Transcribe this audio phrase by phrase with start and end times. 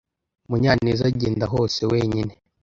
[0.49, 2.33] Munyaneza agenda hose wenyine.